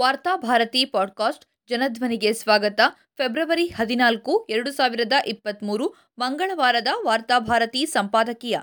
[0.00, 2.80] Varthabharati podcast ಜನಧ್ವನಿಗೆ ಸ್ವಾಗತ.
[3.16, 8.58] February ಹದಿನಾಲ್ಕು, ಎರಡು ಸಾವಿರದ ಇಪ್ಪತ್ತ್ಮೂರು ಮಂಗಳವಾರದ ವಾರ್ತಾಭಾರತಿ ಸಂಪಾದಕೀಯ.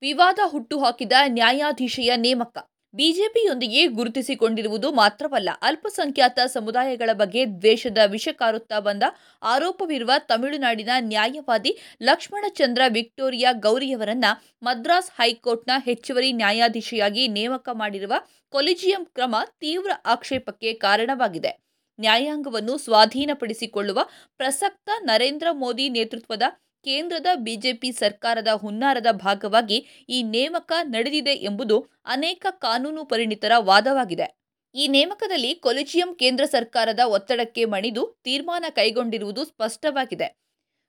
[0.00, 2.73] ವಿವಾದ ಹುಟ್ಟುಹಾಕಿದ ನ್ಯಾಯಾಧೀಶೆಯ ನೇಮಕ.
[2.94, 9.04] ಬಿಜೆಪಿಯೊಂದಿಗೆ ಗುರುತಿಸಿಕೊಂಡಿರುವುದು ಮಾತ್ರವಲ್ಲ, ಅಲ್ಪಸಂಖ್ಯಾತ ಸಮುದಾಯಗಳ ಬಗ್ಗೆ ದ್ವೇಷದ ವಿಷ ಕಾರುತ್ತಾ ಬಂದ
[9.42, 11.72] ಆರೋಪವಿರುವ ತಮಿಳುನಾಡಿನ ನ್ಯಾಯವಾದಿ
[12.02, 14.24] ಲಕ್ಷ್ಮಣಚಂದ್ರ ವಿಕ್ಟೋರಿಯಾ ಗೌರಿಯವರನ್ನ
[14.62, 18.14] ಮದ್ರಾಸ್ ಹೈಕೋರ್ಟ್ನ ಹೆಚ್ಚುವರಿ ನ್ಯಾಯಾಧೀಶೆಯಾಗಿ ನೇಮಕ ಮಾಡಿರುವ
[18.52, 21.52] ಕೊಲಿಜಿಯಂ ಕ್ರಮ ತೀವ್ರ ಆಕ್ಷೇಪಕ್ಕೆ ಕಾರಣವಾಗಿದೆ.
[21.98, 24.00] ನ್ಯಾಯಾಂಗವನ್ನು ಸ್ವಾಧೀನಪಡಿಸಿಕೊಳ್ಳುವ
[24.36, 26.42] ಪ್ರಸಕ್ತ ನರೇಂದ್ರ ಮೋದಿ ನೇತೃತ್ವದ
[26.84, 34.26] ಕೇಂದ್ರದ ಬಿಜೆಪಿ ಸರ್ಕಾರದ ಹುನ್ನಾರದ ಭಾಗವಾಗಿ ಈ ನೇಮಕ ನಡೆದಿದೆ ಎಂಬುದು ಅನೇಕ ಕಾನೂನು ಪರಿಣಿತರ ವಾದವಾಗಿದೆ.
[34.74, 40.44] ಈ ನೇಮಕದಲ್ಲಿ ಕೊಲಿಜಿಯಂ ಕೇಂದ್ರ ಸರ್ಕಾರದ ಒತ್ತಡಕ್ಕೆ ಮಣಿದು ತೀರ್ಮಾನ ಕೈಗೊಂಡಿರುವುದು ಸ್ಪಷ್ಟವಾಗಿದೆ.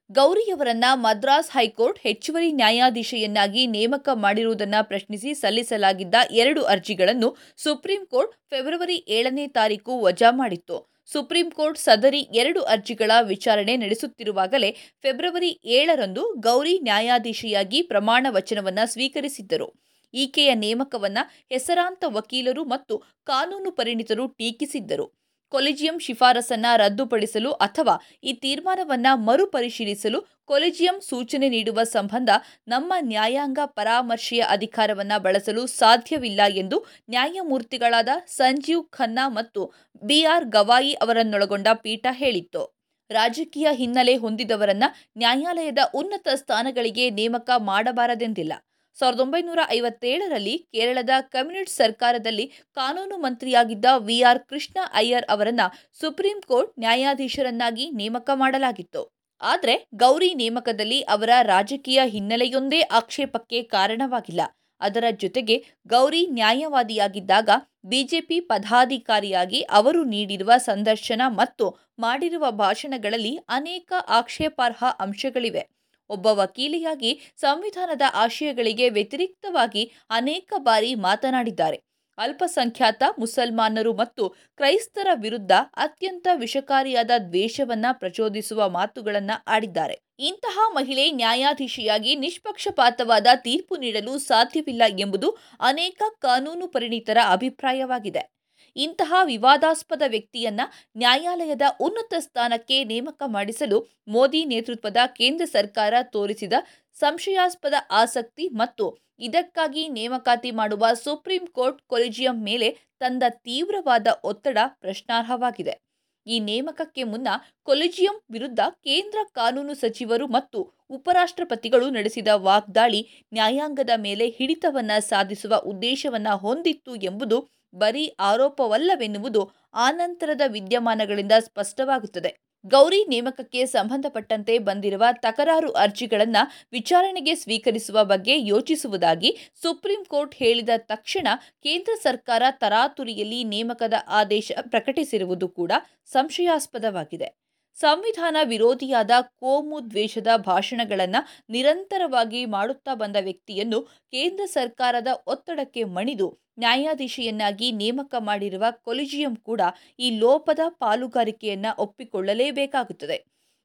[0.09, 9.47] ಗೌರಿಯವರನ್ನ ಮದ್ರಾಸ್ ಹೈಕೋರ್ಟ್ ಹೆಚ್ಚುವರಿ ನ್ಯಾಯಾಧೀಶೆಯನ್ನಾಗಿ ನೇಮಕ ಮಾಡಿರುವುದನ್ನು ಪ್ರಶ್ನಿಸಿ ಸಲ್ಲಿಸಲಾಗಿದ್ದ ಎರಡು ಅರ್ಜಿಗಳನ್ನು ಸುಪ್ರೀಂ ಕೋರ್ಟ್ ಫೆಬ್ರವರಿ ಏಳನೇ
[9.47, 10.94] ತಾರೀಕು ವಜಾ ಮಾಡಿತ್ತು.
[11.07, 14.69] ಸುಪ್ರೀಂ ಕೋರ್ಟ್ ಸದರಿ ಎರಡು ಅರ್ಜಿಗಳ ವಿಚಾರಣೆ ನಡೆಸುತ್ತಿರುವಾಗಲೇ
[15.03, 19.67] ಫೆಬ್ರವರಿ ಏಳರಂದು ಗೌರಿ ನ್ಯಾಯಾಧೀಶೆಯಾಗಿ ಪ್ರಮಾಣ ವಚನವನ್ನು ಸ್ವೀಕರಿಸಿದ್ದರು.
[20.13, 25.07] ಈಕೆಯ ನೇಮಕವನ್ನು ಹೆಸರಾಂತ ವಕೀಲರು ಮತ್ತು ಕಾನೂನು ಪರಿಣಿತರು ಟೀಕಿಸಿದ್ದರು.
[25.51, 32.29] ಕೊಲಿಜಿಯಂ ಶಿಫಾರಸನ್ನ ರದ್ದುಪಡಿಸಲು ಅಥವಾ ಈ ತೀರ್ಮಾನವನ್ನ ಮರುಪರಿಶೀಲಿಸಲು ಕೊಲಿಜಿಯಂ ಸೂಚನೆ ನೀಡುವ ಸಂಬಂಧ
[32.67, 36.79] ನಮ್ಮ ನ್ಯಾಯಾಂಗ ಪರಾಮರ್ಶೆಯ ಅಧಿಕಾರವನ್ನ ಬಳಸಲು ಸಾಧ್ಯವಿಲ್ಲ ಎಂದು
[37.09, 39.63] ನ್ಯಾಯಮೂರ್ತಿಗಳಾದ ಸಂಜೀವ್ ಖನ್ನಾ ಮತ್ತು
[40.03, 42.63] ಬಿಆರ್ ಗವಾಯಿ ಅವರನ್ನೊಳಗೊಂಡ ಪೀಠ ಹೇಳಿತ್ತು.
[43.09, 44.85] ರಾಜಕೀಯ ಹಿನ್ನೆಲೆ ಹೊಂದಿದವರನ್ನ
[45.17, 48.53] ನ್ಯಾಯಾಲಯದ ಉನ್ನತ ಸ್ಥಾನಗಳಿಗೆ ನೇಮಕ ಮಾಡಬಾರದೆಂದಿಲ್ಲ.
[48.97, 52.45] ಸಾವಿರದ ಒಂಬೈನೂರ ಐವತ್ತೇಳರಲ್ಲಿ ಕೇರಳದ ಕಮ್ಯುನಿಸ್ಟ್ ಸರ್ಕಾರದಲ್ಲಿ
[52.77, 55.63] ಕಾನೂನು ಮಂತ್ರಿಯಾಗಿದ್ದ ವಿ ಆರ್ ಕೃಷ್ಣ ಅಯ್ಯರ್ ಅವರನ್ನ
[56.01, 59.01] ಸುಪ್ರೀಂ ಕೋರ್ಟ್ ನ್ಯಾಯಾಧೀಶರನ್ನಾಗಿ ನೇಮಕ ಮಾಡಲಾಗಿತ್ತು.
[59.41, 64.41] ಆದರೆ ಗೌರಿ ನೇಮಕದಲ್ಲಿ ಅವರ ರಾಜಕೀಯ ಹಿನ್ನೆಲೆಯೊಂದೇ ಆಕ್ಷೇಪಕ್ಕೆ ಕಾರಣವಾಗಿಲ್ಲ.
[64.81, 65.55] ಅದರ ಜೊತೆಗೆ
[65.87, 67.49] ಗೌರಿ ನ್ಯಾಯವಾದಿಯಾಗಿದ್ದಾಗ
[67.83, 71.65] ಬಿಜೆಪಿ ಪದಾಧಿಕಾರಿಯಾಗಿ ಅವರು ನೀಡಿರುವ ಸಂದರ್ಶನ ಮತ್ತು
[71.99, 75.63] ಮಾಡಿರುವ ಭಾಷಣಗಳಲ್ಲಿ ಅನೇಕ ಆಕ್ಷೇಪಾರ್ಹ ಅಂಶಗಳಿವೆ.
[76.09, 81.83] ಒಬ್ಬ ವಕೀಲಿಯಾಗಿ ಸಂವಿಧಾನದ ಆಶಯಗಳಿಗೆ ವ್ಯತಿರಿಕ್ತವಾಗಿ ಅನೇಕ ಬಾರಿ ಮಾತನಾಡಿದ್ದಾರೆ.
[82.17, 89.99] ಅಲ್ಪಸಂಖ್ಯಾತ, ಮುಸಲ್ಮಾನರು ಮತ್ತು ಕ್ರೈಸ್ತರ ವಿರುದ್ಧ ಅತ್ಯಂತ ವಿಷಕಾರಿಯಾದ ದ್ವೇಷವನ್ನ ಪ್ರಚೋದಿಸುವ ಮಾತುಗಳನ್ನ ಆಡಿದ್ದಾರೆ.
[90.19, 98.34] ಇಂತಹ ಮಹಿಳೆ ನ್ಯಾಯಾಧೀಶಿಯಾಗಿ ನಿಷ್ಪಕ್ಷಪಾತವಾದ ತೀರ್ಪು ನೀಡಲು ಸಾಧ್ಯವಿಲ್ಲ ಎಂಬುದು ಅನೇಕ ಕಾನೂನು ಪರಿಣಿತರ ಅಭಿಪ್ರಾಯವಾಗಿದೆ.
[98.75, 100.61] ಇಂತಹ ವಿವಾದಾಸ್ಪದ ವ್ಯಕ್ತಿಯನ್ನ
[100.97, 106.53] ನ್ಯಾಯಾಲಯದ ಉನ್ನತ ಸ್ಥಾನಕ್ಕೆ ನೇಮಕ ಮಾಡಿಸಲು ಮೋದಿ ನೇತೃತ್ವದ ಕೇಂದ್ರ ಸರ್ಕಾರ ತೋರಿಸಿದ
[106.97, 108.85] ಸಂಶಯಾಸ್ಪದ ಆಸಕ್ತಿ ಮತ್ತು
[109.19, 112.69] ಇದಕ್ಕಾಗಿ ನೇಮಕಾತಿ ಮಾಡುವ ಸುಪ್ರೀಂ ಕೋರ್ಟ್ ಕೊಲಿಜಿಯಂ ಮೇಲೆ
[112.99, 115.84] ತಂದ ತೀವ್ರವಾದ ಒತ್ತಡ ಪ್ರಶ್ನಾರ್ಹವಾಗಿದೆ.
[116.27, 117.27] ಈ ನೇಮಕಕ್ಕೆ ಮುನ್ನ
[117.63, 123.01] ಕೊಲಿಜಿಯಂ ವಿರುದ್ಧ ಕೇಂದ್ರ ಕಾನೂನು ಸಚಿವರು ಮತ್ತು ಉಪರಾಷ್ಟ್ರಪತಿಗಳು ನಡೆಸಿದ ವಾಗ್ದಾಳಿ
[123.33, 132.44] ನ್ಯಾಯಾಂಗದ ಮೇಲೆ ಹಿಡಿತವನ್ನ ಸಾಧಿಸುವ ಉದ್ದೇಶವನ್ನ ಹೊಂದಿತ್ತು ಎಂಬುದು ಬರೀ ಆರೋಪವಲ್ಲವೆನ್ನುವುದು ಆನಂತರದ ವಿದ್ಯಮಾನಗಳಿಂದ ಸ್ಪಷ್ಟವಾಗುತ್ತದೆ.
[132.67, 141.27] ಗೌರಿ ನೇಮಕಕ್ಕೆ ಸಂಬಂಧಪಟ್ಟಂತೆ ಬಂದಿರುವ ತಕರಾರು ಅರ್ಜಿಗಳನ್ನು ವಿಚಾರಣೆಗೆ ಸ್ವೀಕರಿಸುವ ಬಗ್ಗೆ ಯೋಚಿಸುವುದಾಗಿ ಸುಪ್ರೀಂ ಕೋರ್ಟ್ ಹೇಳಿದ ತಕ್ಷಣ
[141.63, 145.71] ಕೇಂದ್ರ ಸರ್ಕಾರ ತರಾತುರಿಯಲ್ಲಿ ನೇಮಕದ ಆದೇಶ ಪ್ರಕಟಿಸಿರುವುದು ಕೂಡ
[146.05, 147.44] ಸಂಶಯಾಸ್ಪದವಾಗಿದೆ.
[147.77, 153.81] ಸಂವಿಧಾನ ವಿರೋಧಿಯಾದ ಕೋಮು ದ್ವೇಷದ ಭಾಷಣಗಳನ್ನು ನಿರಂತರವಾಗಿ ಮಾಡುತ್ತಾ ಬಂದ ವ್ಯಕ್ತಿಯನ್ನು
[154.13, 156.27] ಕೇಂದ್ರ ಸರ್ಕಾರದ ಒತ್ತಡಕ್ಕೆ ಮಣಿದು
[156.59, 159.61] ನ್ಯಾಯಾಧೀಶೆಯನ್ನಾಗಿ ನೇಮಕ ಮಾಡಿರುವ ಕೊಲಿಜಿಯಂ ಕೂಡ
[159.99, 163.17] ಈ ಲೋಪದ ಪಾಲುಗಾರಿಕೆಯನ್ನು ಒಪ್ಪಿಕೊಳ್ಳಲೇಬೇಕಾಗುತ್ತದೆ.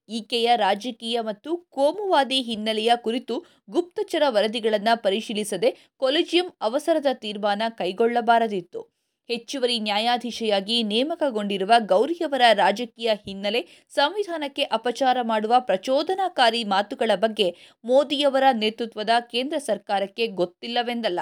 [0.08, 3.34] ಈಕೆಯ ರಾಜಕೀಯ ಮತ್ತು ಕೋಮುವಾದಿ ಹಿನ್ನೆಲೆಯ ಕುರಿತು
[3.68, 8.99] ಗುಪ್ತಚರ ವರದಿಗಳನ್ನು ಪರಿಶೀಲಿಸದೆ ಕೊಲಿಜಿಯಂ ಅವಸರದ ತೀರ್ಮಾನ ಕೈಗೊಳ್ಳಬಾರದಿತ್ತು.
[9.30, 17.48] ಹೆಚ್ಚುವರಿ ನ್ಯಾಯಾಧೀಶೆಯಾಗಿ ನೇಮಕಗೊಂಡಿರುವ ಗೌರಿಯವರ ರಾಜಕೀಯ ಹಿನ್ನೆಲೆ ಸಂವಿಧಾನಕ್ಕೆ ಅಪಚಾರ ಮಾಡುವ ಪ್ರಚೋದನಾಕಾರಿ ಮಾತುಗಳ ಬಗ್ಗೆ
[17.84, 21.20] ಮೋದಿಯವರ ನೇತೃತ್ವದ ಕೇಂದ್ರ ಸರ್ಕಾರಕ್ಕೆ ಗೊತ್ತಿಲ್ಲವೆಂದಲ್ಲ.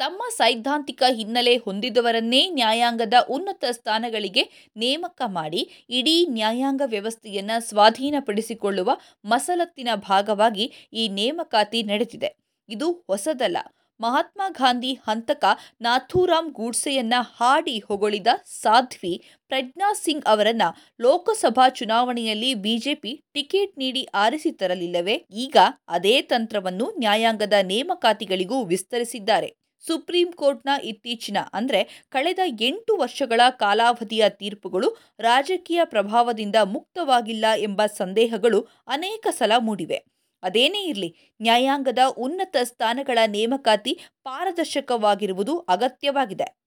[0.00, 8.90] ತಮ್ಮ ಸೈದ್ಧಾಂತಿಕ ಹಿನ್ನೆಲೆ ಹೊಂದಿದವರನ್ನೇ ನ್ಯಾಯಾಂಗದ ಉನ್ನತ ಸ್ಥಾನಗಳಿಗೆ ನೇಮಕ ಮಾಡಿ ಇಡೀ ನ್ಯಾಯಾಂಗ ವ್ಯವಸ್ಥೆಯನ್ನು ಸ್ವಾಧೀನಪಡಿಸಿಕೊಳ್ಳುವ
[9.24, 12.30] ಮಸಲತ್ತಿನ ಭಾಗವಾಗಿ ಈ ನೇಮಕಾತಿ ನಡೆದಿದೆ.
[12.68, 13.58] ಇದು ಹೊಸದಲ್ಲ.
[14.00, 15.44] ಮಹಾತ್ಮ ಗಾಂಧಿ ಹಂತಕ
[15.80, 18.26] ನಾಥೂರಾಮ್ ಗೂಡ್ಸೆಯನ್ನ ಹಾಡಿ ಹೊಗಳಿದ
[18.62, 19.12] ಸಾಧ್ವಿ
[19.48, 20.62] ಪ್ರಜ್ಞಾ ಸಿಂಗ್ ಅವರನ್ನ
[21.00, 25.16] ಲೋಕಸಭಾ ಚುನಾವಣೆಯಲ್ಲಿ ಬಿಜೆಪಿ ಟಿಕೆಟ್ ನೀಡಿ ಆರಿಸಿ ತರಲಿಲ್ಲವೇ?
[25.36, 25.56] ಈಗ
[25.88, 29.50] ಅದೇ ತಂತ್ರವನ್ನು ನ್ಯಾಯಾಂಗದ ನೇಮಕಾತಿಗಳಿಗೂ ವಿಸ್ತರಿಸಿದ್ದಾರೆ.
[29.84, 34.88] ಸುಪ್ರೀಂ ಕೋರ್ಟ್ನ ಇತ್ತೀಚಿನ ಅಂದರೆ ಕಳೆದ ಎಂಟು ವರ್ಷಗಳ ಕಾಲಾವಧಿಯ ತೀರ್ಪುಗಳು
[35.18, 40.00] ರಾಜಕೀಯ ಪ್ರಭಾವದಿಂದ ಮುಕ್ತವಾಗಿಲ್ಲ ಎಂಬ ಸಂದೇಹಗಳು ಅನೇಕ ಸಲ ಮೂಡಿವೆ.
[40.42, 41.10] ಅದೇನೇ ಇರಲಿ
[41.40, 43.92] ನ್ಯಾಯಾಂಗದ ಉನ್ನತ ಸ್ಥಾನಗಳ ನೇಮಕಾತಿ
[44.24, 46.60] ಪಾರದರ್ಶಕವಾಗಿರುವುದು ಅಗತ್ಯವಾಗಿದೆ.